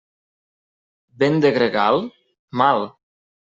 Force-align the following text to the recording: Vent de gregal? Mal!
Vent 1.25 1.39
de 1.45 1.53
gregal? 1.59 2.03
Mal! 2.65 2.87